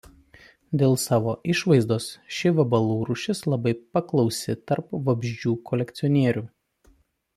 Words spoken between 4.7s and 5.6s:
tarp vabzdžių